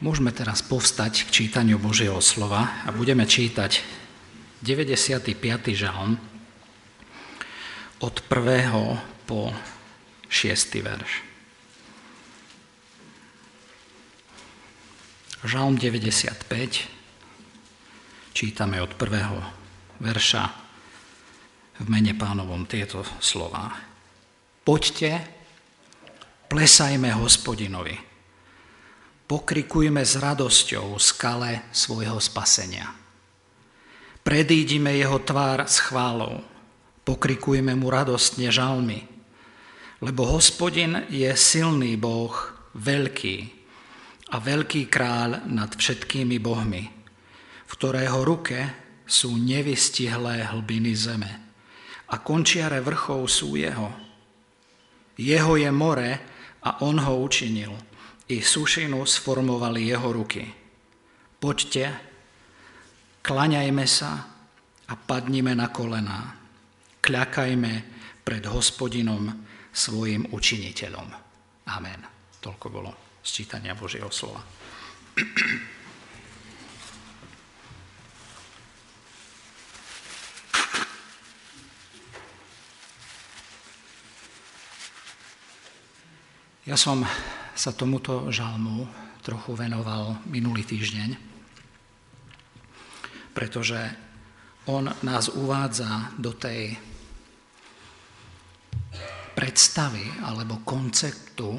[0.00, 3.84] Môžeme teraz povstať k čítaniu Božieho slova a budeme čítať
[4.64, 5.36] 95.
[5.76, 6.16] žalm
[8.00, 9.28] od 1.
[9.28, 9.52] po
[10.32, 10.56] 6.
[10.80, 11.20] verš.
[15.44, 16.48] Žalm 95
[18.32, 20.00] čítame od 1.
[20.00, 20.42] verša
[21.76, 23.68] v mene pánovom tieto slova.
[24.64, 25.20] Poďte,
[26.48, 28.09] plesajme hospodinovi
[29.30, 32.90] pokrikujme s radosťou skale svojho spasenia.
[34.26, 36.42] Predídime jeho tvár s chválou,
[37.06, 39.06] pokrikujme mu radostne žalmy,
[40.02, 42.34] lebo hospodin je silný Boh,
[42.74, 43.36] veľký
[44.34, 46.84] a veľký kráľ nad všetkými bohmi,
[47.70, 48.58] v ktorého ruke
[49.06, 51.32] sú nevystihlé hlbiny zeme
[52.10, 53.94] a končiare vrchov sú jeho.
[55.14, 56.10] Jeho je more
[56.66, 57.70] a on ho učinil–
[58.30, 60.46] i sušinu sformovali jeho ruky.
[61.42, 61.84] Poďte,
[63.26, 64.10] klaňajme sa
[64.86, 66.38] a padnime na kolená.
[67.02, 67.72] Kľakajme
[68.22, 69.26] pred hospodinom
[69.74, 71.08] svojim učiniteľom.
[71.74, 72.00] Amen.
[72.38, 74.46] Toľko bolo sčítania Božieho slova.
[86.68, 87.02] Ja som
[87.54, 88.86] sa tomuto žalmu
[89.20, 91.10] trochu venoval minulý týždeň,
[93.36, 93.78] pretože
[94.68, 96.76] on nás uvádza do tej
[99.36, 101.56] predstavy alebo konceptu,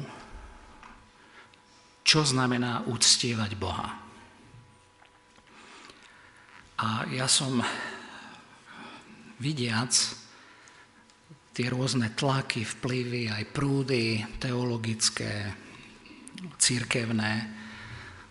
[2.02, 3.88] čo znamená uctievať Boha.
[6.82, 7.62] A ja som
[9.38, 9.94] vidiac
[11.52, 15.61] tie rôzne tlaky, vplyvy, aj prúdy teologické,
[16.58, 17.32] církevné,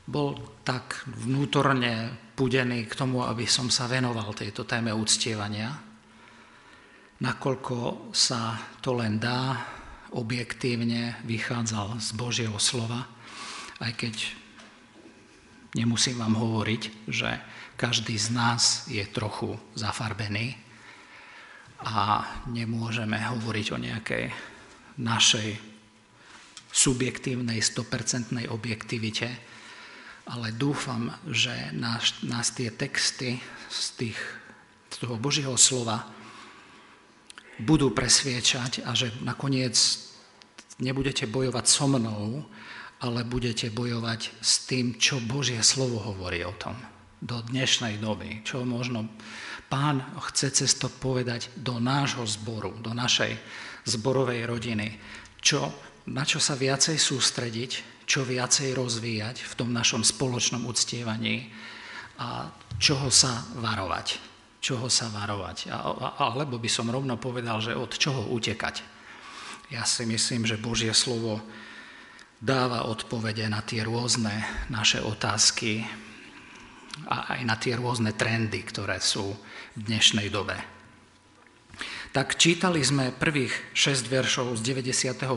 [0.08, 5.72] bol tak vnútorne pudený k tomu, aby som sa venoval tejto téme úctievania,
[7.22, 9.62] nakoľko sa to len dá,
[10.12, 13.08] objektívne vychádzal z Božieho slova,
[13.80, 14.16] aj keď
[15.80, 17.30] nemusím vám hovoriť, že
[17.80, 20.60] každý z nás je trochu zafarbený
[21.82, 24.26] a nemôžeme hovoriť o nejakej
[25.00, 25.71] našej
[26.72, 29.30] subjektívnej, 100% objektivite,
[30.32, 33.38] ale dúfam, že nás, nás tie texty
[33.68, 34.20] z, tých,
[34.88, 36.08] z toho Božieho slova
[37.62, 39.76] budú presviečať a že nakoniec
[40.82, 42.48] nebudete bojovať so mnou,
[43.02, 46.78] ale budete bojovať s tým, čo Božie slovo hovorí o tom.
[47.22, 49.10] Do dnešnej doby, čo možno
[49.70, 53.38] pán chce cez to povedať do nášho zboru, do našej
[53.86, 54.98] zborovej rodiny,
[55.42, 55.70] čo
[56.10, 57.72] na čo sa viacej sústrediť,
[58.10, 61.54] čo viacej rozvíjať v tom našom spoločnom uctievaní
[62.18, 62.50] a
[62.82, 64.18] čoho sa varovať.
[64.62, 65.74] Čoho sa varovať.
[65.74, 65.78] A,
[66.30, 68.86] alebo by som rovno povedal, že od čoho utekať.
[69.74, 71.42] Ja si myslím, že Božie slovo
[72.42, 74.34] dáva odpovede na tie rôzne
[74.70, 75.86] naše otázky
[77.08, 79.34] a aj na tie rôzne trendy, ktoré sú
[79.78, 80.81] v dnešnej dobe
[82.12, 85.32] tak čítali sme prvých 6 veršov z 95.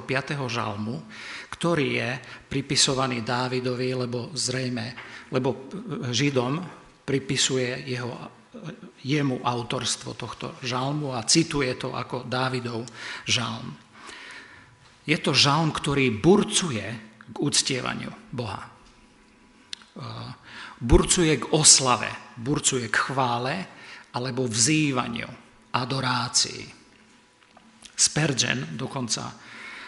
[0.51, 1.07] žalmu,
[1.55, 2.11] ktorý je
[2.51, 4.87] pripisovaný Dávidovi, lebo zrejme,
[5.31, 5.71] lebo
[6.11, 6.59] Židom
[7.07, 8.11] pripisuje jeho,
[9.07, 12.83] jemu autorstvo tohto žalmu a cituje to ako Dávidov
[13.23, 13.71] žalm.
[15.06, 16.87] Je to žalm, ktorý burcuje
[17.31, 18.67] k uctievaniu Boha.
[20.83, 23.55] Burcuje k oslave, burcuje k chvále
[24.11, 25.44] alebo vzývaniu
[25.75, 26.62] adorácii.
[27.95, 29.35] Spurgeon, dokonca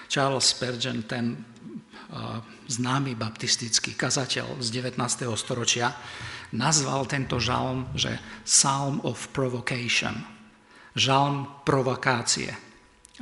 [0.07, 2.39] Charles Spurgeon, ten uh,
[2.71, 4.99] známy baptistický kazateľ z 19.
[5.35, 5.91] storočia,
[6.55, 10.15] nazval tento žalm, že Psalm of Provocation,
[10.95, 12.55] žalm provokácie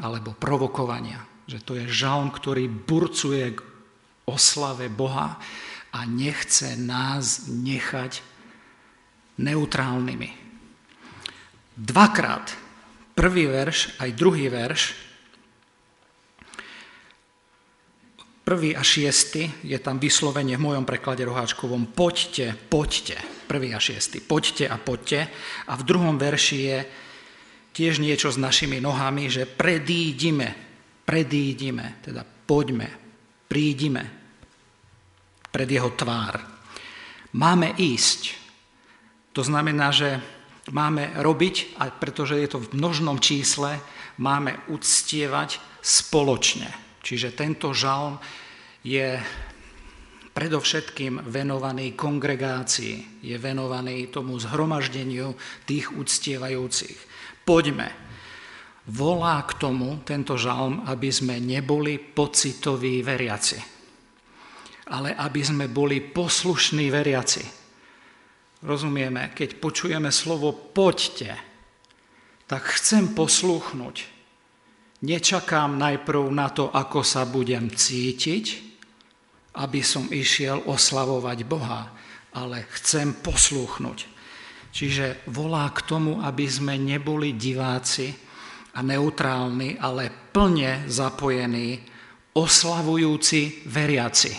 [0.01, 1.25] alebo provokovania.
[1.49, 3.61] Že to je žalm, ktorý burcuje k
[4.29, 5.41] oslave Boha
[5.93, 8.25] a nechce nás nechať
[9.41, 10.44] neutrálnymi.
[11.75, 12.55] Dvakrát,
[13.19, 14.95] prvý verš aj druhý verš,
[18.45, 23.19] prvý a šiestý, je tam vyslovenie v mojom preklade roháčkovom, poďte, poďte,
[23.51, 25.33] prvý a šiestý, poďte a poďte.
[25.67, 26.79] A v druhom verši je
[27.75, 30.55] tiež niečo s našimi nohami, že predídime,
[31.03, 32.89] predídime, teda poďme,
[33.49, 34.05] prídime
[35.51, 36.39] pred jeho tvár.
[37.35, 38.21] Máme ísť.
[39.35, 40.23] To znamená, že
[40.73, 43.83] máme robiť, a pretože je to v množnom čísle,
[44.17, 46.71] máme uctievať spoločne.
[47.05, 48.17] Čiže tento žalm
[48.81, 49.21] je
[50.35, 55.37] predovšetkým venovaný kongregácii, je venovaný tomu zhromaždeniu
[55.69, 56.99] tých uctievajúcich.
[57.45, 57.93] Poďme.
[58.85, 63.57] Volá k tomu tento žalm, aby sme neboli pocitoví veriaci,
[64.93, 67.64] ale aby sme boli poslušní veriaci.
[68.65, 71.37] Rozumieme, keď počujeme slovo poďte,
[72.49, 73.97] tak chcem poslúchnuť.
[75.05, 78.45] Nečakám najprv na to, ako sa budem cítiť,
[79.61, 81.93] aby som išiel oslavovať Boha,
[82.33, 83.99] ale chcem poslúchnuť.
[84.73, 88.17] Čiže volá k tomu, aby sme neboli diváci
[88.75, 91.85] a neutrálni, ale plne zapojení,
[92.33, 94.33] oslavujúci veriaci.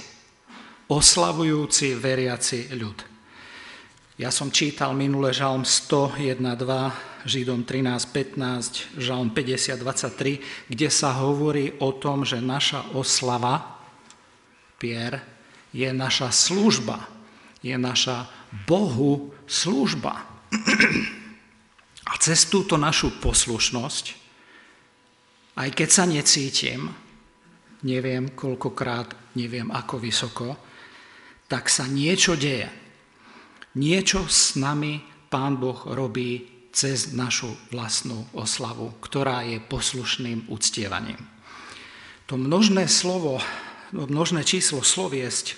[0.89, 3.14] Oslavujúci veriaci ľud.
[4.15, 11.19] Ja som čítal minule žalm 101, 2, Židom 13, 15, žalm 50, 23, kde sa
[11.19, 13.75] hovorí o tom, že naša oslava,
[14.79, 15.19] Pier,
[15.75, 17.03] je naša služba,
[17.59, 18.31] je naša
[18.63, 20.23] Bohu služba.
[22.07, 24.05] A cez túto našu poslušnosť,
[25.59, 26.87] aj keď sa necítim,
[27.83, 30.55] neviem koľkokrát, neviem ako vysoko,
[31.51, 32.84] tak sa niečo deje.
[33.75, 41.19] Niečo s nami Pán Boh robí cez našu vlastnú oslavu, ktorá je poslušným uctievaním.
[42.27, 43.39] To množné slovo
[43.93, 45.55] množné číslo sloviesť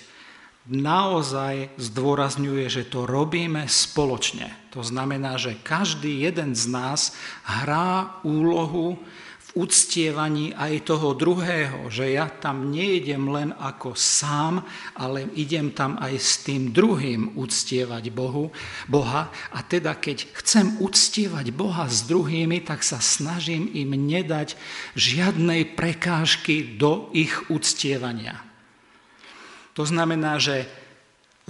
[0.68, 4.52] naozaj zdôrazňuje, že to robíme spoločne.
[4.76, 9.00] To znamená, že každý jeden z nás hrá úlohu
[9.58, 14.62] uctievaní aj toho druhého, že ja tam nejdem len ako sám,
[14.94, 18.54] ale idem tam aj s tým druhým uctievať Bohu,
[18.86, 19.34] Boha.
[19.50, 24.54] A teda keď chcem uctievať Boha s druhými, tak sa snažím im nedať
[24.94, 28.38] žiadnej prekážky do ich uctievania.
[29.74, 30.70] To znamená, že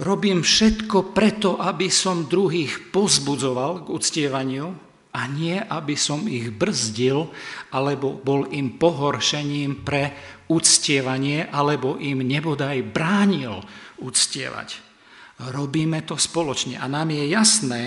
[0.01, 7.33] robím všetko preto, aby som druhých pozbudzoval k uctievaniu, a nie, aby som ich brzdil,
[7.73, 10.13] alebo bol im pohoršením pre
[10.53, 13.57] uctievanie, alebo im nebodaj bránil
[14.01, 14.85] uctievať.
[15.49, 17.83] Robíme to spoločne a nám je jasné,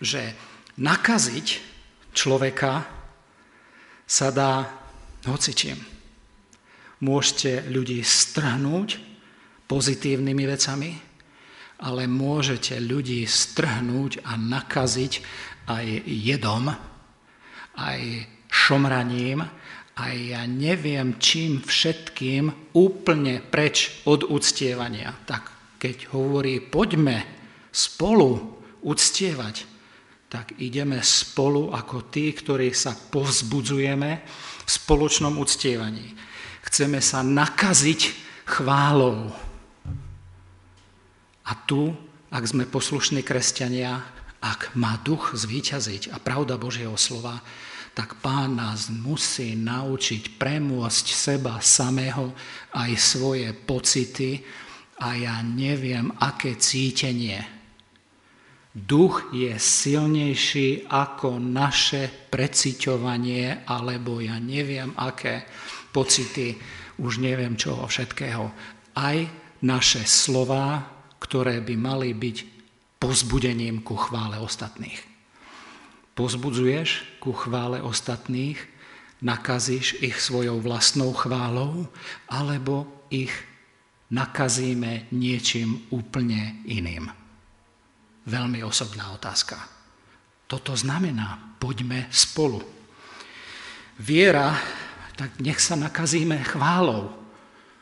[0.00, 0.34] že
[0.80, 1.46] nakaziť
[2.16, 2.86] človeka
[4.08, 4.66] sa dá
[5.28, 5.78] hocičím.
[7.04, 8.96] Môžete ľudí strhnúť
[9.68, 10.90] pozitívnymi vecami,
[11.84, 15.12] ale môžete ľudí strhnúť a nakaziť
[15.68, 16.72] aj jedom,
[17.74, 18.00] aj
[18.50, 19.42] šomraním,
[19.94, 25.14] aj ja neviem čím všetkým úplne preč od uctievania.
[25.26, 27.22] Tak keď hovorí, poďme
[27.70, 29.70] spolu uctievať,
[30.26, 34.10] tak ideme spolu ako tí, ktorí sa povzbudzujeme
[34.66, 36.10] v spoločnom uctievaní.
[36.66, 38.00] Chceme sa nakaziť
[38.42, 39.30] chválou.
[41.44, 41.94] A tu,
[42.34, 44.02] ak sme poslušní kresťania,
[44.44, 47.40] ak má duch zvíťaziť a pravda Božieho slova,
[47.96, 52.36] tak pán nás musí naučiť premôcť seba samého,
[52.76, 54.44] aj svoje pocity
[55.00, 57.40] a ja neviem, aké cítenie.
[58.74, 65.46] Duch je silnejší ako naše preciťovanie, alebo ja neviem, aké
[65.94, 66.58] pocity,
[66.98, 68.50] už neviem čoho všetkého.
[68.98, 69.18] Aj
[69.62, 70.82] naše slova,
[71.22, 72.53] ktoré by mali byť
[73.04, 74.96] pozbudením ku chvále ostatných.
[76.16, 78.56] Pozbudzuješ ku chvále ostatných,
[79.20, 81.84] nakazíš ich svojou vlastnou chválou,
[82.32, 83.28] alebo ich
[84.08, 87.12] nakazíme niečím úplne iným.
[88.24, 89.60] Veľmi osobná otázka.
[90.48, 92.64] Toto znamená, poďme spolu.
[94.00, 94.56] Viera,
[95.12, 97.12] tak nech sa nakazíme chválou.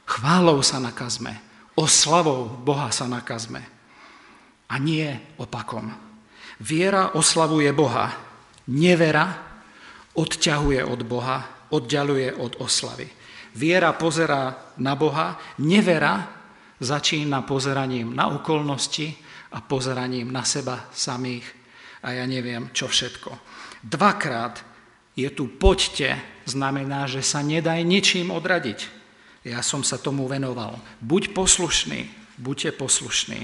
[0.03, 1.39] Chválou sa nakazme.
[1.79, 3.82] Oslavou Boha sa nakazme
[4.73, 5.93] a nie opakom.
[6.65, 8.09] Viera oslavuje Boha,
[8.73, 9.53] nevera
[10.17, 13.09] odťahuje od Boha, oddialuje od oslavy.
[13.53, 16.25] Viera pozerá na Boha, nevera
[16.81, 19.13] začína pozeraním na okolnosti
[19.53, 21.45] a pozeraním na seba samých
[22.03, 23.31] a ja neviem čo všetko.
[23.85, 24.65] Dvakrát
[25.13, 26.17] je tu poďte,
[26.49, 28.89] znamená, že sa nedaj ničím odradiť.
[29.45, 30.79] Ja som sa tomu venoval.
[31.03, 32.09] Buď poslušný,
[32.41, 33.41] buďte poslušní.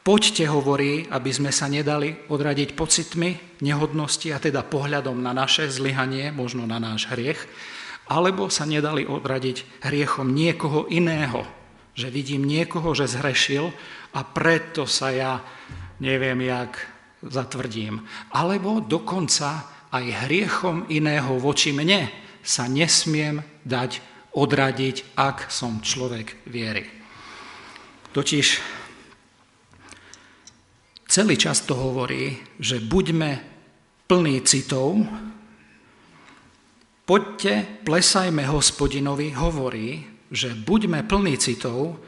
[0.00, 6.32] Poďte, hovorí, aby sme sa nedali odradiť pocitmi nehodnosti a teda pohľadom na naše zlyhanie,
[6.32, 7.44] možno na náš hriech,
[8.08, 11.44] alebo sa nedali odradiť hriechom niekoho iného,
[11.92, 13.68] že vidím niekoho, že zhrešil
[14.16, 15.44] a preto sa ja
[16.00, 16.80] neviem, jak
[17.20, 18.00] zatvrdím.
[18.32, 22.08] Alebo dokonca aj hriechom iného voči mne
[22.40, 24.00] sa nesmiem dať
[24.32, 26.88] odradiť, ak som človek viery.
[28.16, 28.79] Totiž
[31.10, 33.42] celý čas to hovorí, že buďme
[34.06, 35.02] plní citov,
[37.02, 41.98] poďte, plesajme hospodinovi, hovorí, že buďme plní citov,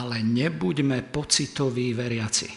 [0.00, 2.48] ale nebuďme pocitoví veriaci,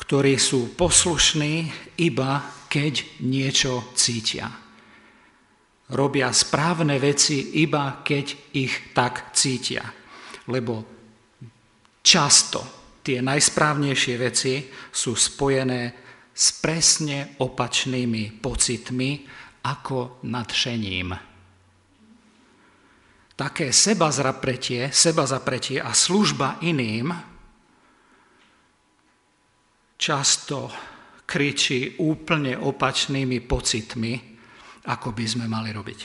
[0.00, 1.68] ktorí sú poslušní
[2.00, 4.48] iba keď niečo cítia.
[5.86, 8.26] Robia správne veci iba keď
[8.58, 9.86] ich tak cítia.
[10.50, 10.82] Lebo
[12.02, 15.94] často tie najsprávnejšie veci sú spojené
[16.34, 19.22] s presne opačnými pocitmi
[19.62, 21.14] ako nadšením.
[23.36, 27.14] Také seba zapretie, seba zapretie a služba iným
[29.94, 30.72] často
[31.28, 34.12] kričí úplne opačnými pocitmi,
[34.90, 36.00] ako by sme mali robiť.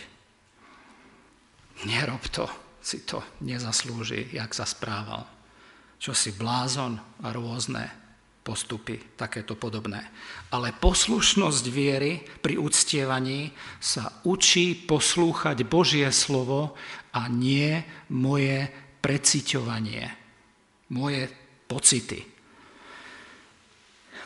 [1.88, 2.46] Nerob to,
[2.78, 5.41] si to nezaslúži, jak sa správal.
[6.02, 7.86] Čo si blázon a rôzne
[8.42, 10.02] postupy, takéto podobné.
[10.50, 16.74] Ale poslušnosť viery pri uctievaní sa učí poslúchať Božie slovo
[17.14, 18.66] a nie moje
[19.06, 20.10] preciťovanie,
[20.90, 21.30] moje
[21.70, 22.26] pocity.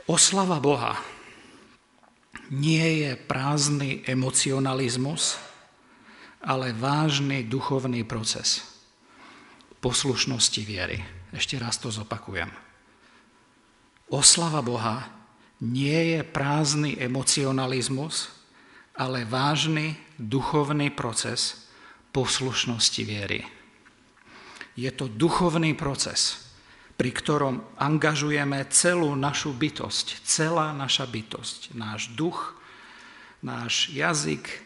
[0.08, 0.96] Oslava Boha
[2.56, 5.36] nie je prázdny emocionalizmus,
[6.40, 8.75] ale vážny duchovný proces
[9.86, 10.98] poslušnosti viery.
[11.30, 12.50] Ešte raz to zopakujem.
[14.10, 15.06] Oslava Boha
[15.62, 18.34] nie je prázdny emocionalizmus,
[18.98, 21.70] ale vážny duchovný proces
[22.10, 23.46] poslušnosti viery.
[24.74, 26.50] Je to duchovný proces,
[26.98, 32.58] pri ktorom angažujeme celú našu bytosť, celá naša bytosť, náš duch,
[33.46, 34.65] náš jazyk,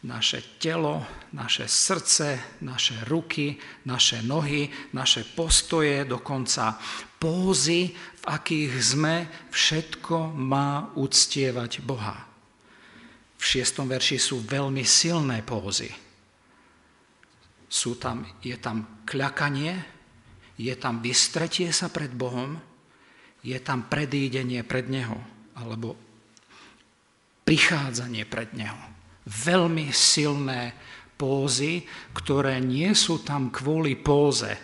[0.00, 1.04] naše telo,
[1.36, 6.80] naše srdce, naše ruky, naše nohy, naše postoje, dokonca
[7.20, 9.16] pózy, v akých sme,
[9.52, 12.16] všetko má uctievať Boha.
[13.36, 15.92] V šiestom verši sú veľmi silné pózy.
[17.68, 19.76] Sú tam, je tam kľakanie,
[20.56, 22.56] je tam vystretie sa pred Bohom,
[23.40, 25.16] je tam predídenie pred Neho,
[25.56, 25.96] alebo
[27.44, 28.89] prichádzanie pred Neho
[29.26, 30.72] veľmi silné
[31.20, 31.84] pózy,
[32.16, 34.56] ktoré nie sú tam kvôli póze,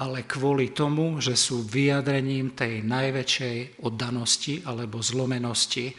[0.00, 5.92] ale kvôli tomu, že sú vyjadrením tej najväčšej oddanosti alebo zlomenosti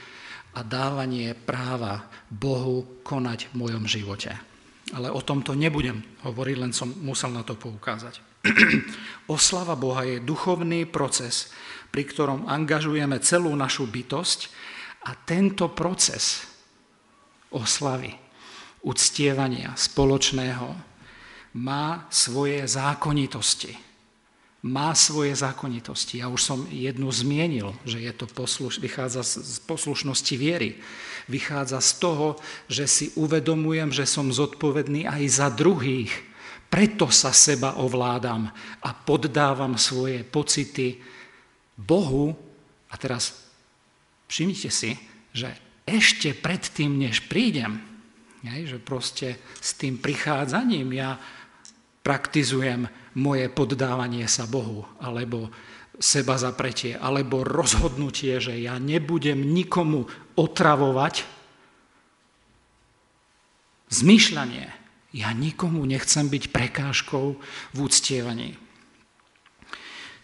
[0.58, 4.34] a dávanie práva Bohu konať v mojom živote.
[4.96, 8.22] Ale o tomto nebudem hovoriť, len som musel na to poukázať.
[9.36, 11.52] Oslava Boha je duchovný proces,
[11.92, 14.40] pri ktorom angažujeme celú našu bytosť
[15.10, 16.57] a tento proces
[17.52, 18.12] oslavy,
[18.84, 20.68] uctievania spoločného
[21.58, 23.74] má svoje zákonitosti.
[24.68, 26.20] Má svoje zákonitosti.
[26.20, 30.82] Ja už som jednu zmienil, že je to posluš, vychádza z poslušnosti viery.
[31.30, 32.28] Vychádza z toho,
[32.68, 36.12] že si uvedomujem, že som zodpovedný aj za druhých.
[36.68, 38.52] Preto sa seba ovládam
[38.84, 41.00] a poddávam svoje pocity
[41.80, 42.36] Bohu.
[42.92, 43.48] A teraz
[44.28, 45.00] všimnite si,
[45.32, 47.80] že ešte predtým, než prídem,
[48.44, 51.16] že proste s tým prichádzaním ja
[52.04, 55.52] praktizujem moje poddávanie sa Bohu, alebo
[55.98, 60.06] seba zapretie, alebo rozhodnutie, že ja nebudem nikomu
[60.38, 61.26] otravovať
[63.90, 64.68] zmýšľanie.
[65.16, 67.26] Ja nikomu nechcem byť prekážkou
[67.74, 68.60] v úctievaní.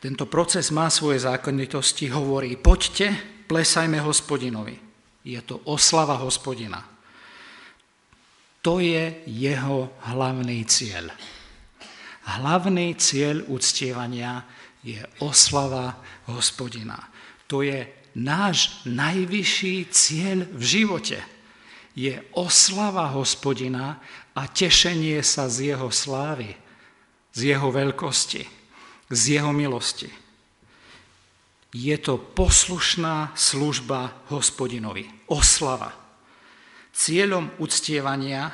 [0.03, 3.15] Tento proces má svoje zákonitosti, hovorí, poďte,
[3.47, 4.92] plesajme hospodinovi.
[5.23, 6.83] Je to oslava hospodina.
[8.63, 11.11] To je jeho hlavný cieľ.
[12.23, 14.47] Hlavný cieľ uctievania
[14.83, 15.99] je oslava
[16.31, 16.95] hospodina.
[17.51, 17.83] To je
[18.15, 21.19] náš najvyšší cieľ v živote.
[21.95, 23.99] Je oslava hospodina
[24.31, 26.55] a tešenie sa z jeho slávy,
[27.35, 28.43] z jeho veľkosti,
[29.11, 30.22] z jeho milosti
[31.73, 35.89] je to poslušná služba hospodinovi, oslava.
[36.93, 38.53] Cieľom uctievania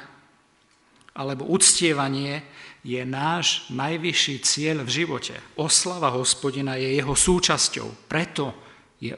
[1.11, 2.39] alebo uctievanie
[2.79, 5.35] je náš najvyšší cieľ v živote.
[5.59, 8.07] Oslava hospodina je jeho súčasťou.
[8.07, 8.55] Preto
[9.03, 9.11] je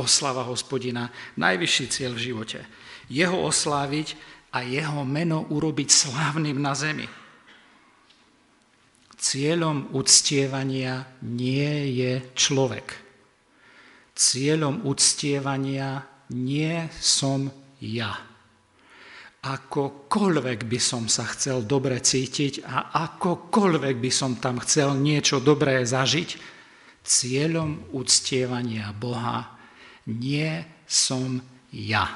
[0.00, 2.64] oslava hospodina najvyšší cieľ v živote.
[3.12, 4.16] Jeho osláviť
[4.56, 7.04] a jeho meno urobiť slávnym na zemi.
[9.20, 13.01] Cieľom uctievania nie je človek
[14.12, 17.48] Cieľom uctievania nie som
[17.80, 18.12] ja,
[19.42, 25.82] akokoľvek by som sa chcel dobre cítiť a akokoľvek by som tam chcel niečo dobré
[25.82, 26.38] zažiť,
[27.02, 29.58] cieľom uctievania Boha
[30.06, 31.42] nie som
[31.74, 32.06] ja.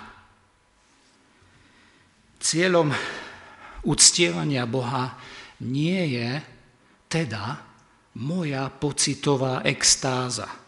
[2.39, 2.95] Cieľom
[3.83, 5.19] uctievania Boha
[5.67, 6.31] nie je
[7.11, 7.59] teda
[8.23, 10.66] moja pocitová extáza.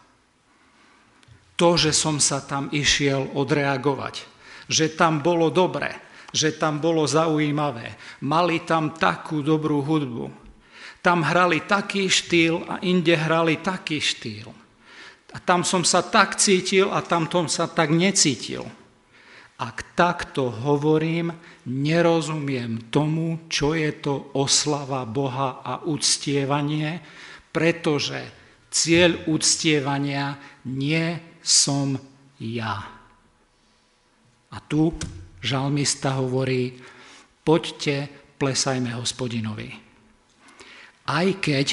[1.59, 4.23] To, že som sa tam išiel odreagovať,
[4.71, 5.91] že tam bolo dobre,
[6.31, 7.99] že tam bolo zaujímavé.
[8.23, 10.31] Mali tam takú dobrú hudbu.
[11.03, 14.47] Tam hrali taký štýl a inde hrali taký štýl.
[15.35, 18.63] A tam som sa tak cítil a tam sa tak necítil.
[19.59, 21.35] Ak takto hovorím,
[21.67, 27.03] nerozumiem tomu, čo je to oslava Boha a uctievanie,
[27.51, 28.23] pretože
[28.71, 31.95] cieľ uctievania nie som
[32.39, 32.75] ja.
[34.49, 34.95] A tu
[35.43, 36.73] žalmista hovorí,
[37.43, 39.69] poďte, plesajme hospodinovi.
[41.09, 41.67] Aj keď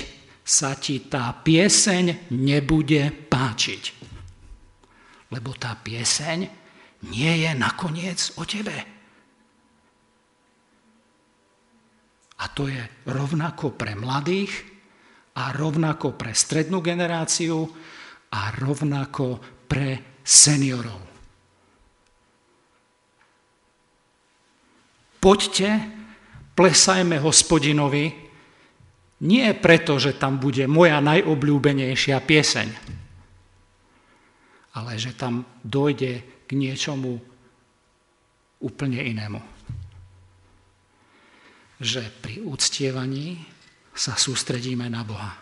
[0.46, 3.82] sa ti tá pieseň nebude páčiť.
[5.34, 6.38] Lebo tá pieseň
[7.10, 8.78] nie je nakoniec o tebe.
[12.36, 12.78] A to je
[13.10, 14.52] rovnako pre mladých
[15.36, 17.66] a rovnako pre strednú generáciu
[18.32, 21.06] a rovnako pre seniorov.
[25.26, 25.68] poďte,
[26.54, 28.14] plesajme hospodinovi,
[29.26, 32.68] nie preto, že tam bude moja najobľúbenejšia pieseň,
[34.78, 37.18] ale že tam dojde k niečomu
[38.62, 39.42] úplne inému.
[41.82, 43.42] Že pri úctievaní
[43.96, 45.32] sa sústredíme na Boha.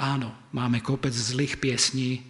[0.00, 2.24] Áno, máme kopec zlých piesní,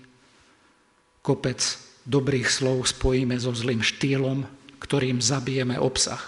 [1.21, 1.61] kopec
[2.09, 4.45] dobrých slov spojíme so zlým štýlom,
[4.81, 6.21] ktorým zabijeme obsah.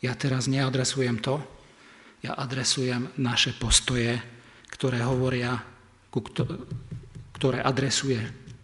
[0.00, 1.42] Ja teraz neadresujem to,
[2.22, 4.18] ja adresujem naše postoje,
[4.70, 5.58] ktoré hovoria,
[7.36, 8.18] ktoré adresuje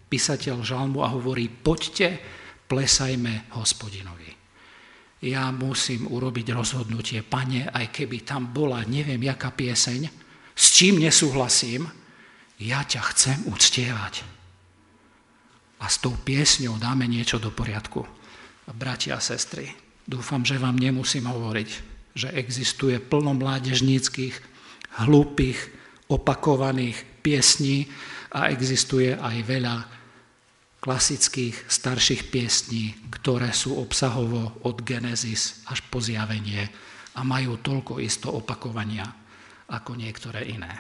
[0.09, 2.21] písateľ žalmu a hovorí, poďte,
[2.69, 4.31] plesajme hospodinovi.
[5.23, 10.11] Ja musím urobiť rozhodnutie, pane, aj keby tam bola neviem jaká pieseň,
[10.53, 11.87] s čím nesúhlasím,
[12.59, 14.42] ja ťa chcem uctievať.
[15.83, 18.07] A s tou piesňou dáme niečo do poriadku
[18.71, 19.75] bratia a sestry,
[20.07, 21.71] dúfam, že vám nemusím hovoriť,
[22.15, 24.37] že existuje plno mládežníckých,
[25.03, 25.59] hlúpých,
[26.13, 27.89] opakovaných piesní
[28.33, 29.77] a existuje aj veľa
[30.83, 36.69] klasických starších piesní, ktoré sú obsahovo od Genesis až po zjavenie
[37.17, 39.07] a majú toľko isto opakovania
[39.71, 40.75] ako niektoré iné.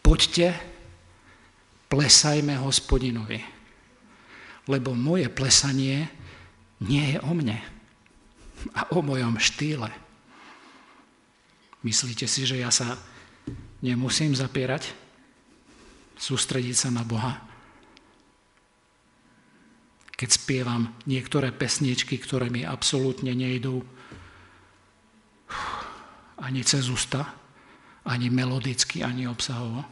[0.00, 0.71] Poďte,
[1.92, 3.62] plesajme hospodinovi
[4.70, 6.06] lebo moje plesanie
[6.82, 7.58] nie je o mne
[8.74, 9.90] a o mojom štýle.
[11.82, 12.94] Myslíte si, že ja sa
[13.82, 14.94] nemusím zapierať,
[16.14, 17.42] sústrediť sa na Boha?
[20.14, 23.82] Keď spievam niektoré pesničky, ktoré mi absolútne nejdú
[26.38, 27.34] ani cez ústa,
[28.06, 29.82] ani melodicky, ani obsahovo.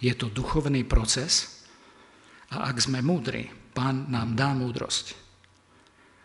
[0.00, 1.64] Je to duchovný proces
[2.52, 5.12] a ak sme múdri, Pán nám dá múdrosť.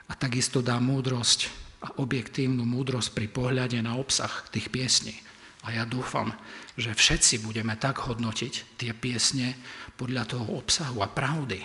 [0.08, 1.52] A takisto dá múdrosť
[1.84, 5.20] a objektívnu múdrosť pri pohľade na obsah tých piesní.
[5.68, 6.32] A ja dúfam,
[6.80, 9.60] že všetci budeme tak hodnotiť tie piesne
[10.00, 11.60] podľa toho obsahu a pravdy.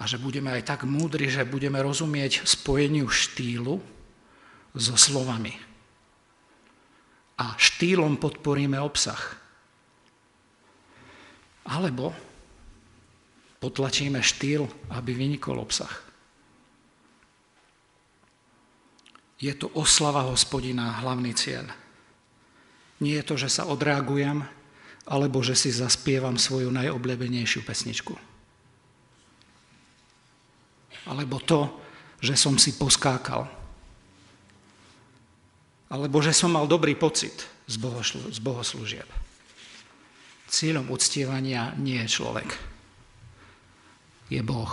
[0.00, 3.84] A že budeme aj tak múdri, že budeme rozumieť spojeniu štýlu
[4.72, 5.52] so slovami.
[7.36, 9.20] A štýlom podporíme obsah.
[11.62, 12.10] Alebo
[13.62, 15.90] potlačíme štýl, aby vynikol obsah.
[19.42, 21.66] Je to oslava hospodina hlavný cieľ.
[23.02, 24.46] Nie je to, že sa odreagujem,
[25.02, 28.14] alebo že si zaspievam svoju najobľúbenejšiu pesničku.
[31.10, 31.66] Alebo to,
[32.22, 33.50] že som si poskákal.
[35.90, 37.34] Alebo že som mal dobrý pocit
[37.66, 39.21] z bohoslúžieb.
[40.52, 42.48] Cieľom uctievania nie je človek.
[44.28, 44.72] Je Boh.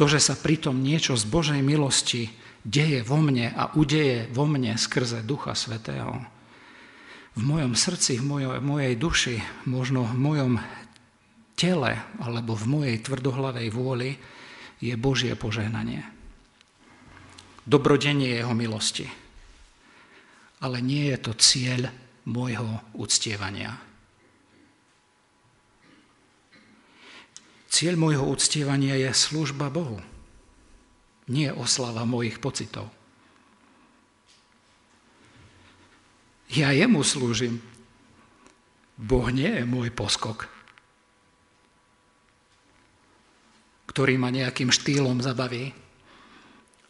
[0.00, 2.32] To, že sa pritom niečo z Božej milosti
[2.64, 6.24] deje vo mne a udeje vo mne skrze Ducha Svetého,
[7.32, 10.52] v mojom srdci, v mojej, mojej duši, možno v mojom
[11.56, 14.16] tele alebo v mojej tvrdohlavej vôli
[14.84, 16.04] je Božie požehnanie.
[17.64, 19.06] Dobrodenie jeho milosti.
[20.60, 21.88] Ale nie je to cieľ
[22.28, 23.78] môjho uctievania.
[27.72, 29.98] Cieľ môjho uctievania je služba Bohu,
[31.32, 32.92] nie oslava mojich pocitov.
[36.52, 37.64] Ja jemu slúžim.
[39.00, 40.52] Boh nie je môj poskok,
[43.88, 45.72] ktorý ma nejakým štýlom zabaví,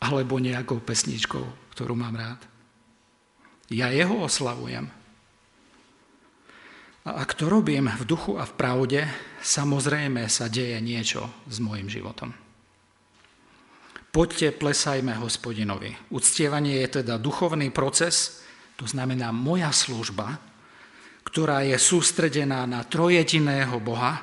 [0.03, 1.47] alebo nejakou pesničkou,
[1.79, 2.43] ktorú mám rád.
[3.71, 4.91] Ja jeho oslavujem.
[7.03, 9.01] A ak to robím v duchu a v pravde,
[9.43, 12.31] samozrejme sa deje niečo s môjim životom.
[14.13, 15.97] Poďte, plesajme hospodinovi.
[16.15, 18.45] Uctievanie je teda duchovný proces,
[18.79, 20.39] to znamená moja služba,
[21.27, 24.23] ktorá je sústredená na trojediného Boha,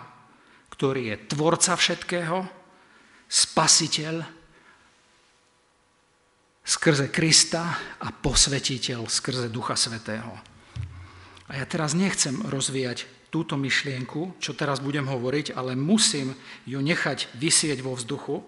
[0.72, 2.48] ktorý je tvorca všetkého,
[3.28, 4.24] spasiteľ
[6.64, 7.64] skrze Krista
[8.00, 10.49] a posvetiteľ skrze Ducha Svetého.
[11.50, 16.34] A ja teraz nechcem rozvíjať túto myšlienku, čo teraz budem hovoriť, ale musím
[16.66, 18.42] ju nechať vysieť vo vzduchu,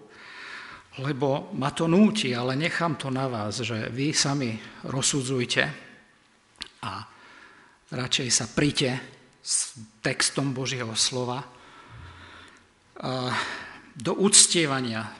[1.02, 5.62] lebo ma to núti, ale nechám to na vás, že vy sami rozsudzujte
[6.82, 6.92] a
[7.90, 8.90] radšej sa príte
[9.42, 11.42] s textom Božieho slova
[13.96, 15.10] do uctievania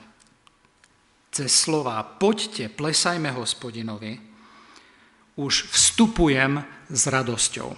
[1.33, 4.21] cez slova poďte, plesajme hospodinovi,
[5.33, 6.61] už vstupujem
[6.93, 7.69] s radosťou.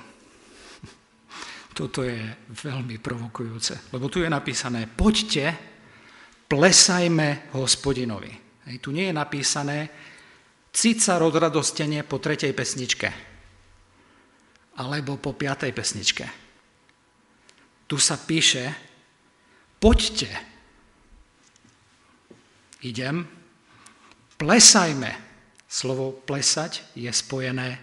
[1.76, 2.20] Toto je
[2.52, 5.56] veľmi provokujúce, lebo tu je napísané, poďte,
[6.48, 8.32] plesajme hospodinovi.
[8.68, 9.80] Hej, tu nie je napísané,
[10.72, 13.10] cica rodradostenie po tretej pesničke,
[14.80, 16.26] alebo po piatej pesničke.
[17.88, 18.72] Tu sa píše,
[19.80, 20.32] poďte,
[22.84, 23.24] idem,
[24.40, 25.26] plesajme
[25.76, 27.76] Slovo plesať je spojené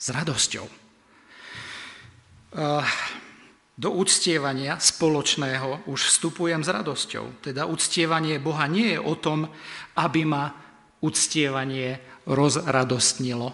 [0.00, 0.66] s radosťou.
[3.80, 7.44] Do uctievania spoločného už vstupujem s radosťou.
[7.44, 9.48] Teda uctievanie Boha nie je o tom,
[10.00, 10.52] aby ma
[11.04, 13.52] uctievanie rozradostnilo,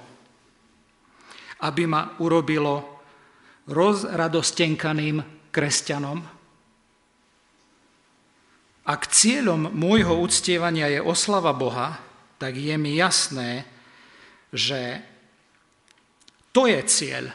[1.62, 3.02] aby ma urobilo
[3.66, 6.18] rozradostenkaným kresťanom.
[8.86, 11.98] Ak cieľom môjho uctievania je oslava Boha,
[12.38, 13.66] tak je mi jasné,
[14.54, 15.02] že
[16.56, 17.28] to je cieľ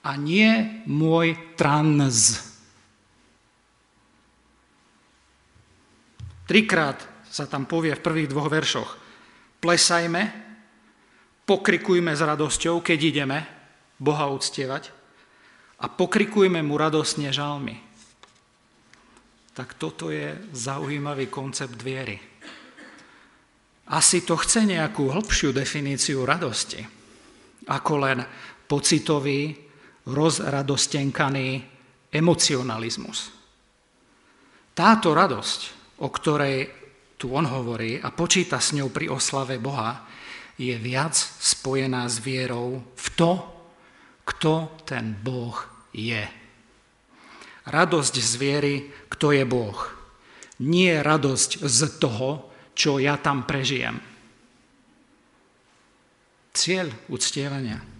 [0.00, 2.40] a nie môj trans.
[6.48, 8.90] Trikrát sa tam povie v prvých dvoch veršoch.
[9.60, 10.22] Plesajme,
[11.44, 13.38] pokrikujme s radosťou, keď ideme
[14.00, 14.88] Boha uctievať
[15.84, 17.76] a pokrikujme mu radosne žalmy.
[19.52, 22.32] Tak toto je zaujímavý koncept viery
[23.92, 26.80] asi to chce nejakú hĺbšiu definíciu radosti,
[27.68, 28.18] ako len
[28.72, 29.52] pocitový,
[30.08, 31.60] rozradostenkaný
[32.08, 33.28] emocionalizmus.
[34.72, 35.60] Táto radosť,
[36.00, 36.56] o ktorej
[37.20, 40.08] tu on hovorí a počíta s ňou pri oslave Boha,
[40.56, 43.44] je viac spojená s vierou v to,
[44.24, 45.52] kto ten Boh
[45.92, 46.24] je.
[47.68, 48.74] Radosť z viery,
[49.12, 49.76] kto je Boh.
[50.64, 54.00] Nie radosť z toho, čo ja tam prežijem.
[56.56, 57.91] Cieľ uctievania.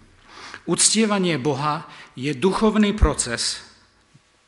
[0.63, 1.83] Uctievanie Boha
[2.15, 3.59] je duchovný proces,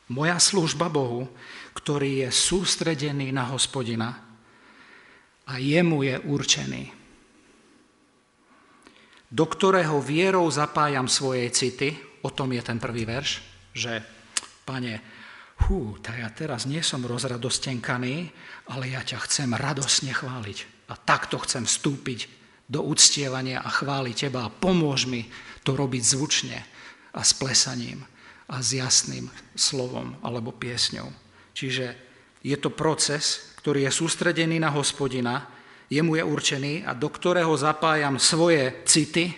[0.08, 1.28] moja služba Bohu,
[1.76, 4.16] ktorý je sústredený na hospodina
[5.44, 6.84] a jemu je určený.
[9.28, 11.92] Do ktorého vierou zapájam svoje city,
[12.24, 13.44] o tom je ten prvý verš,
[13.76, 14.00] že,
[14.64, 15.04] pane,
[15.68, 18.32] hú, tak ja teraz nie som rozradostenkaný,
[18.72, 20.88] ale ja ťa chcem radosne chváliť.
[20.88, 22.32] A takto chcem vstúpiť
[22.66, 25.28] do uctievania a chváliť teba a pomôž mi
[25.66, 26.58] to robiť zvučne
[27.18, 28.06] a s plesaním
[28.46, 31.10] a s jasným slovom alebo piesňou.
[31.58, 31.86] Čiže
[32.46, 35.50] je to proces, ktorý je sústredený na hospodina,
[35.90, 39.34] jemu je určený a do ktorého zapájam svoje city,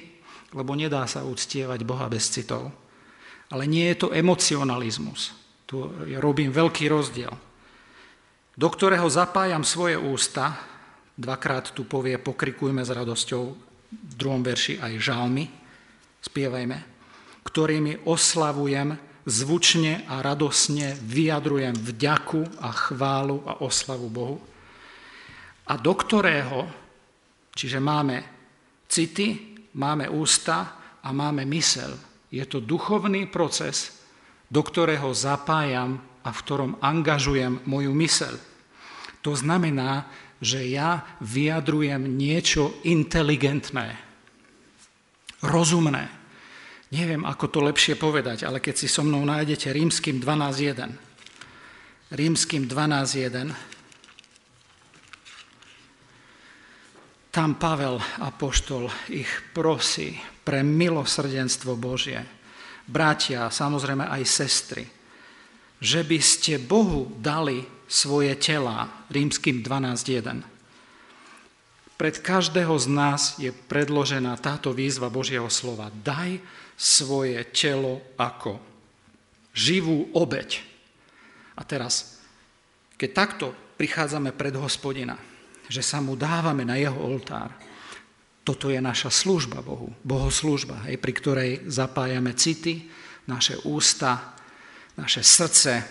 [0.51, 2.75] lebo nedá sa uctievať Boha bez citov.
[3.47, 5.31] Ale nie je to emocionalizmus.
[5.63, 5.79] Tu
[6.19, 7.31] robím veľký rozdiel.
[8.57, 10.59] Do ktorého zapájam svoje ústa,
[11.15, 13.43] dvakrát tu povie pokrikujme s radosťou,
[13.87, 15.47] v druhom verši aj žalmy,
[16.21, 16.77] spievajme,
[17.47, 18.95] ktorými oslavujem
[19.27, 24.37] zvučne a radosne vyjadrujem vďaku a chválu a oslavu Bohu.
[25.67, 26.63] A do ktorého,
[27.51, 28.23] čiže máme
[28.87, 31.91] city, máme ústa a máme mysel.
[32.31, 33.99] Je to duchovný proces,
[34.47, 38.39] do ktorého zapájam a v ktorom angažujem moju mysel.
[39.27, 40.07] To znamená,
[40.39, 44.06] že ja vyjadrujem niečo inteligentné,
[45.45, 46.09] rozumné.
[46.93, 51.07] Neviem, ako to lepšie povedať, ale keď si so mnou nájdete rímským 12.1,
[52.07, 53.51] Rímským 12.1.
[57.35, 62.23] Tam Pavel Apoštol ich prosí pre milosrdenstvo Božie.
[62.87, 64.87] Bratia, samozrejme aj sestry,
[65.83, 67.59] že by ste Bohu dali
[67.91, 70.56] svoje tela, rímským 12.1.
[71.97, 75.89] Pred každého z nás je predložená táto výzva Božieho slova.
[75.89, 76.37] Daj
[76.77, 78.61] svoje telo ako
[79.57, 80.61] živú obeď.
[81.57, 82.21] A teraz,
[83.01, 83.45] keď takto
[83.81, 85.17] prichádzame pred hospodina,
[85.65, 87.49] že sa mu dávame na jeho oltár,
[88.45, 92.87] toto je naša služba Bohu, bohoslužba, hej, pri ktorej zapájame city,
[93.27, 94.37] naše ústa,
[94.95, 95.83] naše srdce,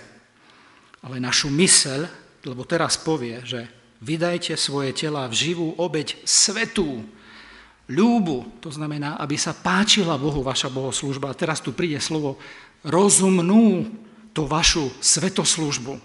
[1.05, 2.09] ale našu mysel,
[2.47, 3.69] lebo teraz povie, že
[4.01, 7.05] vydajte svoje tela v živú obeď svetú,
[7.87, 11.31] ľúbu, to znamená, aby sa páčila Bohu vaša bohoslužba.
[11.31, 12.39] A teraz tu príde slovo
[12.83, 13.87] rozumnú
[14.35, 15.97] to vašu svetoslužbu.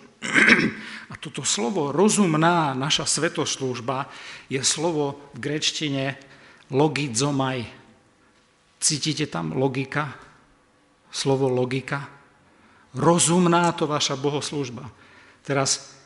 [1.11, 4.07] A toto slovo rozumná naša svetoslužba
[4.47, 6.05] je slovo v grečtine
[6.71, 7.65] logizomaj.
[8.79, 10.15] Cítite tam logika?
[11.11, 12.07] Slovo logika?
[12.95, 14.87] Rozumná to vaša bohoslužba.
[15.43, 16.00] Teraz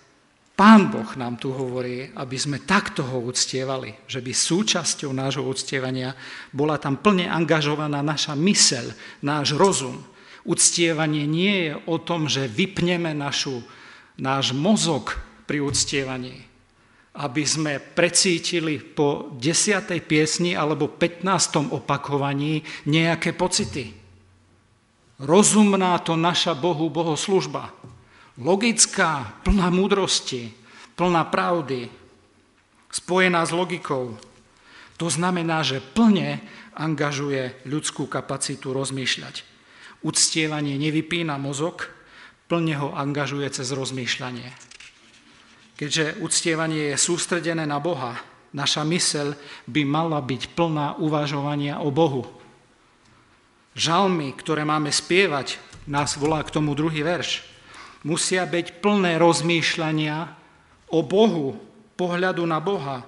[0.55, 6.15] Pán Boh nám tu hovorí, aby sme takto ho uctievali, že by súčasťou nášho uctievania
[6.55, 8.87] bola tam plne angažovaná naša mysel,
[9.19, 9.99] náš rozum.
[10.47, 13.67] Uctievanie nie je o tom, že vypneme našu,
[14.15, 16.47] náš mozog pri uctievaní,
[17.19, 21.67] aby sme precítili po desiatej piesni alebo 15.
[21.67, 23.91] opakovaní nejaké pocity.
[25.19, 27.75] Rozumná to naša Bohu bohoslužba
[28.39, 30.51] logická, plná múdrosti,
[30.95, 31.87] plná pravdy,
[32.91, 34.15] spojená s logikou.
[34.95, 36.39] To znamená, že plne
[36.75, 39.43] angažuje ľudskú kapacitu rozmýšľať.
[40.03, 41.91] Uctievanie nevypína mozog,
[42.47, 44.51] plne ho angažuje cez rozmýšľanie.
[45.75, 48.15] Keďže uctievanie je sústredené na Boha,
[48.55, 49.35] naša mysel
[49.67, 52.23] by mala byť plná uvažovania o Bohu.
[53.75, 55.59] Žalmy, ktoré máme spievať,
[55.91, 57.54] nás volá k tomu druhý verš
[58.05, 60.15] musia byť plné rozmýšľania
[60.93, 61.57] o Bohu,
[61.97, 63.01] pohľadu na Boha,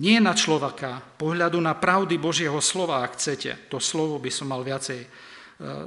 [0.00, 3.70] nie na človeka, pohľadu na pravdy Božieho slova, ak chcete.
[3.70, 5.08] To slovo by som mal viacej e,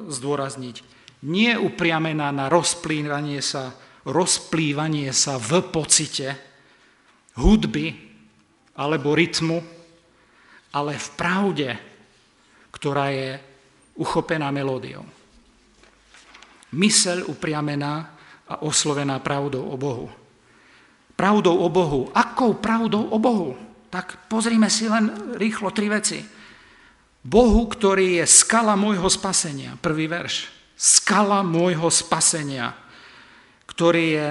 [0.08, 0.76] zdôrazniť.
[1.28, 3.74] Nie upriamená na rozplývanie sa,
[4.06, 6.36] rozplývanie sa v pocite
[7.40, 7.96] hudby
[8.78, 9.58] alebo rytmu,
[10.78, 11.70] ale v pravde,
[12.70, 13.32] ktorá je
[13.98, 15.06] uchopená melódiou.
[16.74, 18.14] Mysel upriamená
[18.54, 20.14] a oslovená pravdou o Bohu.
[21.18, 22.14] Pravdou o Bohu.
[22.14, 23.58] Akou pravdou o Bohu?
[23.90, 26.22] Tak pozrime si len rýchlo tri veci.
[27.24, 30.50] Bohu, ktorý je skala môjho spasenia, prvý verš.
[30.78, 32.76] Skala môjho spasenia,
[33.70, 34.28] ktorý je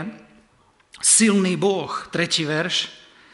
[1.01, 2.91] silný Boh, tretí verš.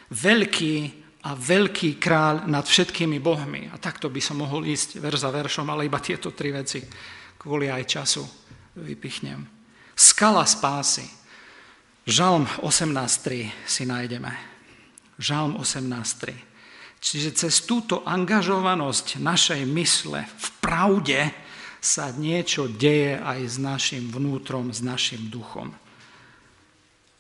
[0.09, 3.69] Veľký a veľký kráľ nad všetkými bohmi.
[3.69, 6.81] A takto by som mohol ísť verš za veršom, ale iba tieto tri veci
[7.37, 8.25] kvôli aj času
[8.79, 9.58] vypichnem.
[9.99, 11.11] Skala spásy.
[12.07, 14.31] Žalm 18.3 si nájdeme.
[15.19, 16.39] Žalm 18.3.
[17.03, 21.35] Čiže cez túto angažovanosť našej mysle v pravde
[21.83, 25.75] sa niečo deje aj s našim vnútrom, s našim duchom.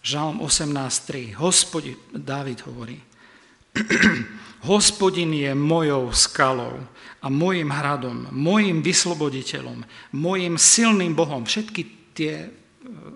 [0.07, 1.35] Žalm 18.3.
[1.35, 3.03] Hospodi, Dávid hovorí,
[4.71, 6.79] Hospodin je mojou skalou
[7.19, 9.83] a mojim hradom, mojim vysloboditeľom,
[10.15, 11.43] mojim silným Bohom.
[11.43, 12.55] Všetky tie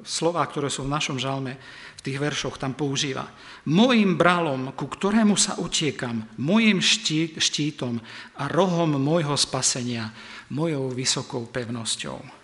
[0.05, 1.57] slova, ktoré sú v našom žalme,
[1.97, 3.31] v tých veršoch tam používa.
[3.71, 8.03] Mojim bralom, ku ktorému sa utiekam, mojim ští, štítom
[8.37, 10.11] a rohom môjho spasenia,
[10.51, 12.43] mojou vysokou pevnosťou.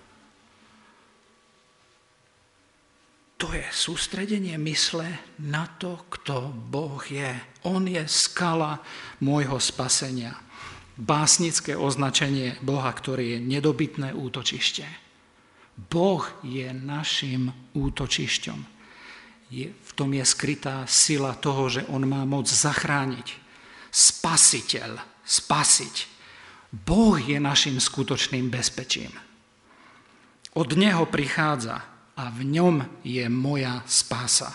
[3.39, 5.07] To je sústredenie mysle
[5.39, 7.39] na to, kto Boh je.
[7.63, 8.83] On je skala
[9.23, 10.35] môjho spasenia.
[10.99, 15.08] Básnické označenie Boha, ktorý je nedobytné útočište.
[15.79, 18.59] Boh je našim útočišťom.
[19.55, 23.39] Je, v tom je skrytá sila toho, že On má moc zachrániť.
[23.95, 25.97] Spasiteľ, spasiť.
[26.75, 29.15] Boh je našim skutočným bezpečím.
[30.59, 31.81] Od Neho prichádza
[32.19, 34.51] a v ňom je moja spása.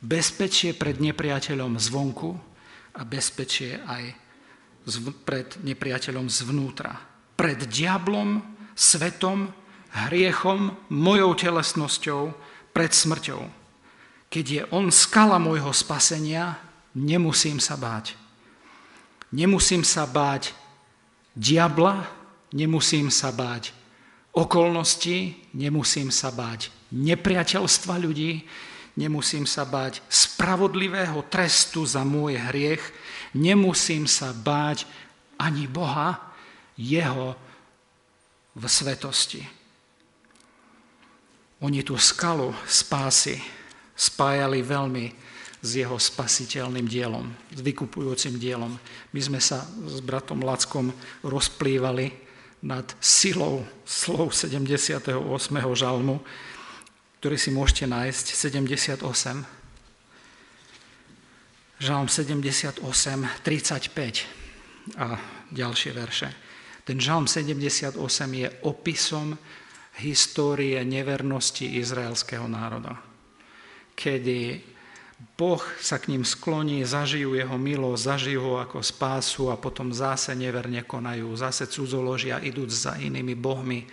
[0.00, 2.32] Bezpečie pred nepriateľom zvonku
[2.96, 4.16] a bezpečie aj
[5.28, 6.96] pred nepriateľom zvnútra.
[7.36, 8.40] Pred diablom,
[8.72, 9.52] svetom
[9.96, 12.36] hriechom, mojou telesnosťou,
[12.76, 13.40] pred smrťou.
[14.28, 16.60] Keď je on skala môjho spasenia,
[16.92, 18.12] nemusím sa báť.
[19.32, 20.52] Nemusím sa báť
[21.32, 22.04] diabla,
[22.52, 23.72] nemusím sa báť
[24.36, 28.44] okolností, nemusím sa báť nepriateľstva ľudí,
[28.96, 32.84] nemusím sa báť spravodlivého trestu za môj hriech,
[33.32, 34.84] nemusím sa báť
[35.40, 36.20] ani Boha,
[36.76, 37.32] jeho
[38.52, 39.44] v svetosti.
[41.64, 43.40] Oni tú skalu spásy
[43.96, 45.08] spájali veľmi
[45.64, 48.76] s jeho spasiteľným dielom, s vykupujúcim dielom.
[49.10, 50.92] My sme sa s bratom Lackom
[51.24, 52.12] rozplývali
[52.62, 55.16] nad silou slov 78.
[55.72, 56.20] žalmu,
[57.18, 59.00] ktorý si môžete nájsť, 78.
[61.76, 62.80] Žalm 78,
[63.44, 65.18] 35 a
[65.52, 66.28] ďalšie verše.
[66.86, 67.96] Ten žalm 78
[68.32, 69.34] je opisom
[70.00, 73.00] histórie nevernosti izraelského národa.
[73.96, 74.60] Kedy
[75.16, 80.36] Boh sa k ním skloní, zažijú jeho milosť, zažijú ho ako spásu a potom zase
[80.36, 83.88] neverne konajú, zase cudzoložia, idúc za inými bohmi,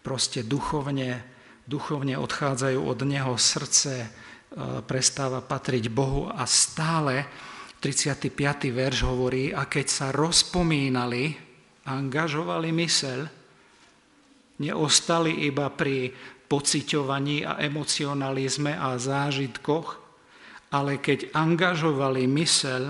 [0.00, 1.20] proste duchovne,
[1.68, 4.08] duchovne odchádzajú od neho, srdce e,
[4.88, 7.28] prestáva patriť Bohu a stále
[7.84, 8.32] 35.
[8.72, 11.36] verš hovorí, a keď sa rozpomínali,
[11.84, 13.45] angažovali myseľ,
[14.62, 16.12] neostali iba pri
[16.46, 19.88] pociťovaní a emocionalizme a zážitkoch,
[20.70, 22.82] ale keď angažovali myseľ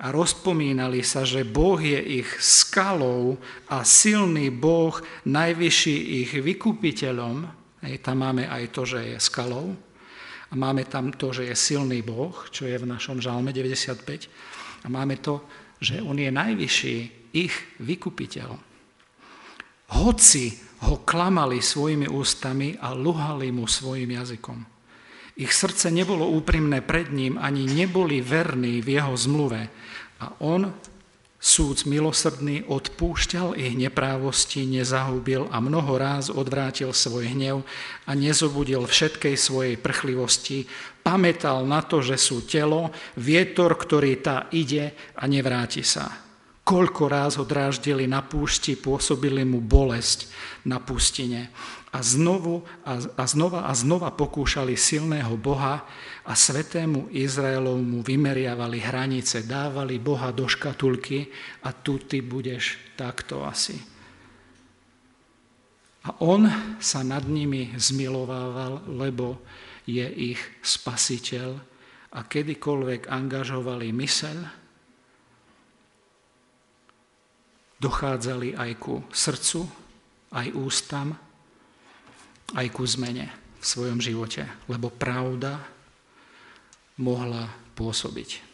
[0.00, 3.36] a rozpomínali sa, že Boh je ich skalou
[3.68, 4.96] a silný Boh,
[5.28, 7.36] najvyšší ich vykupiteľom,
[7.84, 9.76] hej, tam máme aj to, že je skalou,
[10.50, 14.26] a máme tam to, že je silný Boh, čo je v našom žalme 95,
[14.82, 15.44] a máme to,
[15.78, 16.96] že On je najvyšší
[17.36, 18.50] ich vykupiteľ.
[20.00, 24.58] Hoci ho klamali svojimi ústami a luhali mu svojim jazykom.
[25.40, 29.72] Ich srdce nebolo úprimné pred ním, ani neboli verní v jeho zmluve.
[30.20, 30.68] A on
[31.40, 37.64] Súd milosrdný odpúšťal ich neprávosti, nezahubil a mnoho ráz odvrátil svoj hnev
[38.04, 40.68] a nezobudil všetkej svojej prchlivosti.
[41.00, 46.12] Pamätal na to, že sú telo, vietor, ktorý tá ide a nevráti sa.
[46.70, 50.30] Koľko ráz ho dráždili na púšti, pôsobili mu bolesť
[50.62, 51.50] na pustine.
[51.90, 55.82] A, znovu, a, a znova a znova pokúšali silného Boha
[56.22, 61.26] a svetému Izraelovmu vymeriavali hranice, dávali Boha do škatulky
[61.66, 63.74] a tu ty budeš takto asi.
[66.06, 66.46] A on
[66.78, 69.42] sa nad nimi zmilovával, lebo
[69.90, 71.58] je ich spasiteľ
[72.14, 74.59] a kedykoľvek angažovali myseľ,
[77.80, 79.64] dochádzali aj ku srdcu,
[80.36, 81.16] aj ústam,
[82.54, 85.58] aj ku zmene v svojom živote, lebo pravda
[87.00, 88.52] mohla pôsobiť.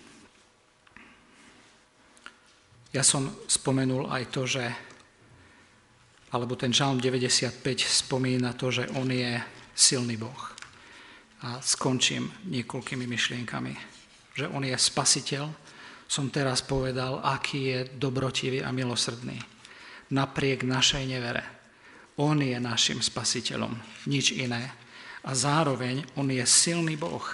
[2.94, 4.64] Ja som spomenul aj to, že
[6.34, 9.38] alebo ten žalm 95 spomína to, že on je
[9.72, 10.42] silný Boh.
[11.46, 13.74] A skončím niekoľkými myšlienkami,
[14.34, 15.46] že on je spasiteľ,
[16.06, 19.38] som teraz povedal, aký je dobrotivý a milosrdný.
[20.14, 21.42] Napriek našej nevere.
[22.16, 23.76] On je našim spasiteľom,
[24.08, 24.72] nič iné.
[25.26, 27.26] A zároveň on je silný Boh.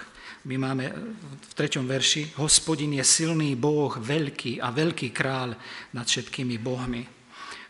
[0.43, 0.91] My máme
[1.39, 5.55] v treťom verši, hospodin je silný Boh, veľký a veľký kráľ
[5.95, 7.03] nad všetkými bohmi.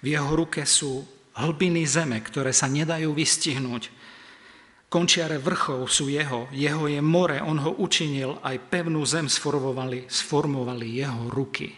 [0.01, 1.05] V jeho ruke sú
[1.37, 3.93] hlbiny zeme, ktoré sa nedajú vystihnúť
[4.93, 11.01] Končiare vrchov sú jeho, jeho je more, on ho učinil, aj pevnú zem sformovali, sformovali
[11.01, 11.73] jeho ruky.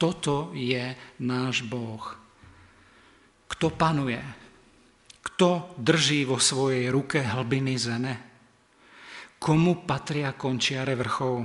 [0.00, 2.00] Toto je náš Boh.
[3.52, 4.16] Kto panuje?
[5.20, 8.14] Kto drží vo svojej ruke hlbiny zeme?
[9.36, 11.44] Komu patria končiare vrchov?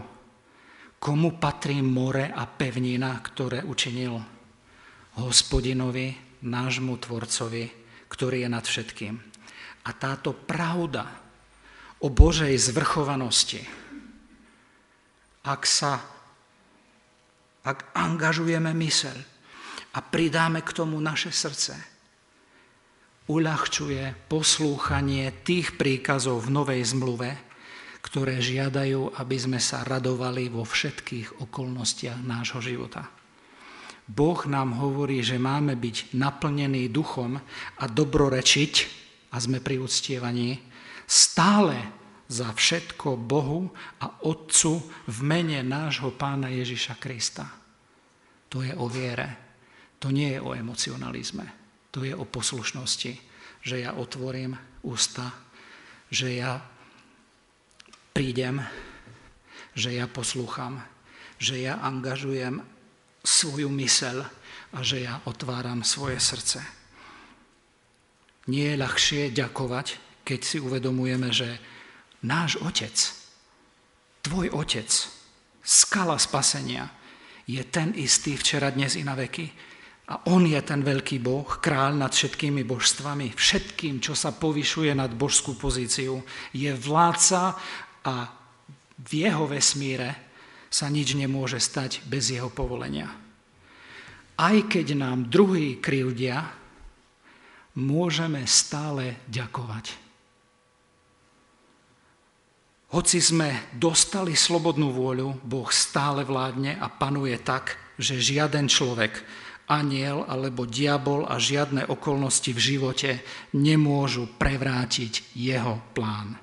[1.04, 4.24] Komu patrí more a pevnina, ktoré učinil?
[5.20, 7.66] Hospodinovi, nášmu tvorcovi,
[8.08, 9.33] ktorý je nad všetkým.
[9.84, 11.04] A táto pravda
[12.04, 13.64] o Božej zvrchovanosti,
[15.44, 16.00] ak sa,
[17.68, 19.18] ak angažujeme myseľ
[19.94, 21.76] a pridáme k tomu naše srdce,
[23.28, 27.32] uľahčuje poslúchanie tých príkazov v Novej zmluve,
[28.04, 33.08] ktoré žiadajú, aby sme sa radovali vo všetkých okolnostiach nášho života.
[34.04, 37.40] Boh nám hovorí, že máme byť naplnení duchom
[37.80, 39.03] a dobrorečiť,
[39.34, 40.62] a sme pri uctievaní,
[41.10, 41.76] stále
[42.30, 44.80] za všetko Bohu a Otcu
[45.10, 47.46] v mene nášho pána Ježiša Krista.
[48.54, 49.58] To je o viere.
[49.98, 51.46] To nie je o emocionalizme.
[51.94, 53.14] To je o poslušnosti,
[53.62, 55.30] že ja otvorím ústa,
[56.10, 56.62] že ja
[58.14, 58.62] prídem,
[59.74, 60.82] že ja poslúcham,
[61.42, 62.62] že ja angažujem
[63.26, 64.22] svoju mysel
[64.74, 66.83] a že ja otváram svoje srdce.
[68.48, 69.88] Nie je ľahšie ďakovať,
[70.28, 71.60] keď si uvedomujeme, že
[72.28, 72.96] náš Otec,
[74.24, 74.92] tvoj Otec,
[75.64, 76.92] skala spasenia,
[77.48, 79.52] je ten istý včera, dnes i na veky.
[80.04, 85.12] A on je ten veľký Boh, kráľ nad všetkými božstvami, všetkým, čo sa povyšuje nad
[85.16, 86.20] božskú pozíciu.
[86.52, 87.56] Je vládca
[88.04, 88.16] a
[89.00, 90.12] v jeho vesmíre
[90.68, 93.08] sa nič nemôže stať bez jeho povolenia.
[94.36, 96.63] Aj keď nám druhý krivdia,
[97.78, 100.04] môžeme stále ďakovať.
[102.94, 109.18] Hoci sme dostali slobodnú vôľu, Boh stále vládne a panuje tak, že žiaden človek,
[109.66, 113.12] aniel alebo diabol a žiadne okolnosti v živote
[113.58, 116.38] nemôžu prevrátiť jeho plán.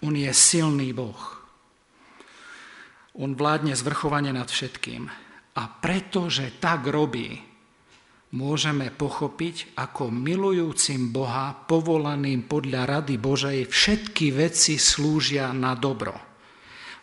[0.00, 1.20] On je silný Boh.
[3.20, 5.12] On vládne zvrchovane nad všetkým.
[5.60, 7.36] A pretože tak robí,
[8.30, 16.14] môžeme pochopiť, ako milujúcim Boha, povolaným podľa rady Božej, všetky veci slúžia na dobro.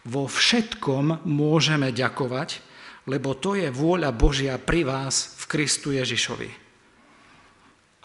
[0.07, 2.63] Vo všetkom môžeme ďakovať,
[3.11, 6.51] lebo to je vôľa Božia pri vás v Kristu Ježišovi.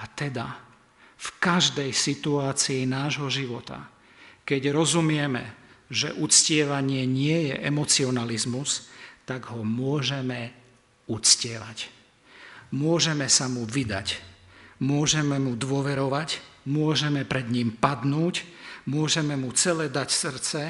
[0.02, 0.58] A teda
[1.14, 3.86] v každej situácii nášho života,
[4.42, 5.54] keď rozumieme,
[5.86, 8.90] že uctievanie nie je emocionalizmus,
[9.22, 10.50] tak ho môžeme
[11.06, 12.01] uctievať
[12.72, 14.18] môžeme sa mu vydať,
[14.80, 18.42] môžeme mu dôverovať, môžeme pred ním padnúť,
[18.88, 20.60] môžeme mu celé dať srdce,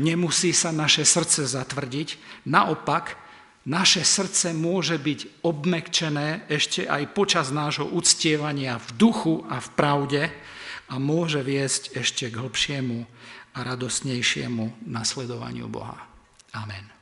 [0.00, 3.20] nemusí sa naše srdce zatvrdiť, naopak
[3.62, 10.22] naše srdce môže byť obmekčené ešte aj počas nášho uctievania v duchu a v pravde
[10.90, 13.06] a môže viesť ešte k hlbšiemu
[13.54, 16.10] a radosnejšiemu nasledovaniu Boha.
[16.58, 17.01] Amen.